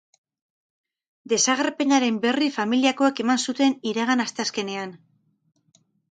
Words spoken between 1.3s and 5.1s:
Desagerpenaren berri familiakoek eman zuten iragan asteazkenean.